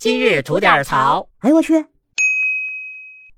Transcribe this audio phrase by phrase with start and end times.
[0.00, 1.28] 今日吐点槽。
[1.40, 1.84] 哎呦我去！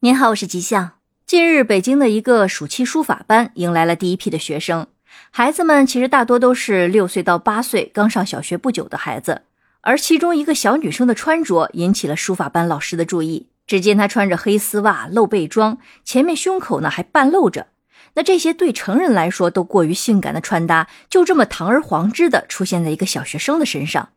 [0.00, 0.94] 您好，我是吉祥。
[1.24, 4.88] 近日，北京的一个暑期书法班迎来了第一批的学生，
[5.30, 9.42] 孩子们其实大多都是六岁到八岁，刚上小学不久的孩子。
[9.82, 13.46] 而其中一个小女生的穿着引起了书法班老师的注意。
[13.64, 17.68] 只见她穿着黑丝袜、露背装，前面胸口呢还半露着。
[18.14, 24.08] 那这些对成人来说都过于性感的穿搭，就这么堂而皇之的出现在一个小学生的身上。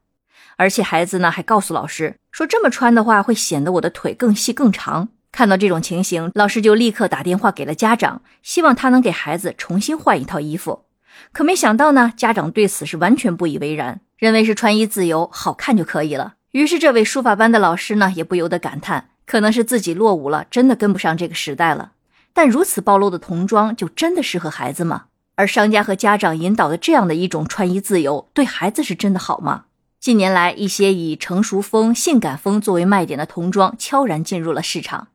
[0.61, 5.09] 而且孩子呢还告诉老师说，这么穿的话会显得我的腿更细更长。
[5.31, 10.83] 看到这种情形，老师就立刻打电话给了家长，希望他能给孩子重新换一套衣服。
[11.31, 16.35] 可没想到呢，家长对此是完全不以为然，认为是穿衣自由，好看就可以了。
[16.51, 21.93] 于是，这位书法班的老师呢，也不由得感叹，可能是自己落伍了，真的跟不上这个时代了。
[22.33, 25.05] 但如此暴露的童装，就真的适合孩子吗？
[25.33, 29.63] 而商家和家长引导的这样的一种穿衣自由，对孩子是真的好吗？
[30.01, 35.09] 近年来，一些以成熟风、性感风作为卖点的童装悄然进入了市场。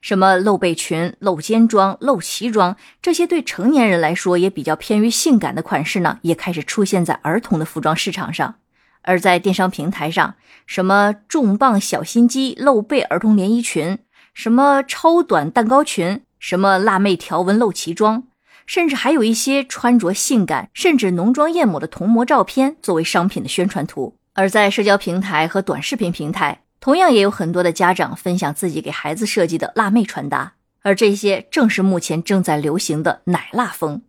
[0.00, 8.56] 什么露背裙、露肩装、露脐装，这些对成年人来说也比较偏于性感的款式呢，也开始出现在儿童的服装市场上。
[9.02, 10.34] 而在电商平台上，
[10.66, 14.00] 什么重磅小心机露背儿童连衣裙，
[14.34, 18.24] 什么超短蛋糕裙，什么辣妹条纹露脐装，
[18.66, 24.16] 甚至还有一些穿着性感甚至浓妆艳抹的童模照片作为商品的宣传图。
[24.34, 26.60] 而在社交平台和短视频平台。
[26.80, 34.02] 同样也有很多的家长分享自己给孩子设计的辣妹穿搭，而这些正是目前正在流行的奶辣风。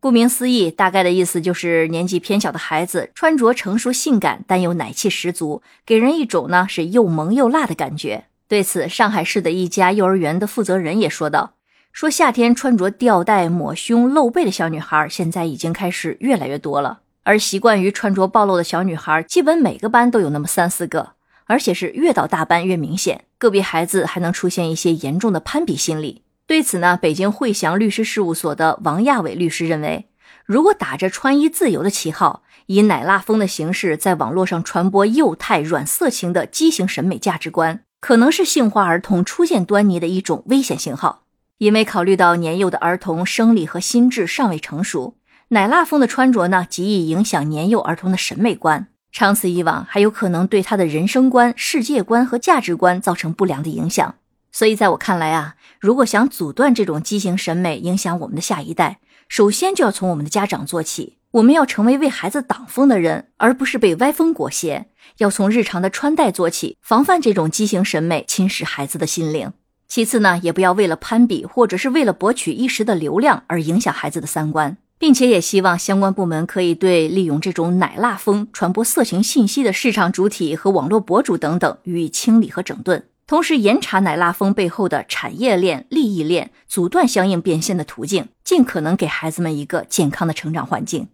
[0.00, 8.24] 顾名思义，大概的意思就是年纪偏小的孩子穿着成熟性感，但又奶气十足，给人一种呢是又萌又辣的感觉。
[8.48, 11.54] 对此，上海市的一家幼儿园的负责人也说道
[11.92, 21.14] ：“说夏天穿着吊带抹胸露背的小女孩，现在已经开始越来越多了，而习惯于穿着暴露的小女孩，基本每个班都有那么三四个。”
[21.48, 26.22] 而且是越到大班越明显，个别孩子还能出现一些严重的攀比心理。
[26.44, 30.08] 对此呢，北京汇祥律师事务所的王亚伟律师认为，
[30.44, 41.22] 如果打着穿衣自由的旗号，以奶辣风的形式在网络上传播幼态软色情的畸形审美价值观，可能是性化儿童出现端倪的一种危险信号。
[41.58, 45.16] 因为考虑到年幼的儿童生理和心智尚未成熟，
[45.50, 48.88] 奶辣风的穿着呢，极易影响年幼儿童的审美观。
[49.12, 54.16] 长此以往，还有可能对他的人生观、世界观和价值观造成不良的影响。
[54.50, 58.98] 所以，在我看来啊，如果想阻断这种畸形审美影响我们的下一代，
[59.28, 61.18] 首先就要从我们的家长做起。
[61.30, 64.88] 我们要成为为孩子挡风的人，而不是被歪风裹挟。
[65.18, 69.52] 要从日常的穿戴做起，防范这种畸形审美侵蚀孩子的心灵。
[69.86, 74.76] 其次呢，也不要为了攀比或者是为了博取一时的流量而影响孩子的三观。
[74.98, 91.08] 并且也希望相关部门可以对利用这种奶辣风传播色情信息的市场主体和网络博主等等予以清理和整顿，同时严查奶辣风背后的产业链、利益链，阻断相应变现的途径，尽可能给孩子们一个健康的成长环境。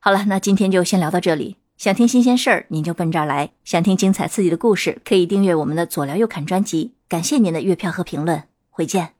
[0.00, 1.56] 好了，那今天就先聊到这里。
[1.76, 6.94] 想听新鲜事儿，您就奔这儿来；想听精彩刺激的故事，可以订阅我们的左聊右侃专辑。
[7.08, 9.17] 感谢您的月票和评论，回见。